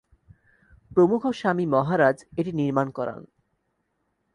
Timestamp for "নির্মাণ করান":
2.51-3.21